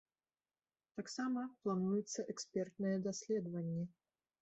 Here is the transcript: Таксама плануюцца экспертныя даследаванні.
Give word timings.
Таксама 1.01 1.45
плануюцца 1.67 2.27
экспертныя 2.35 2.95
даследаванні. 3.09 3.83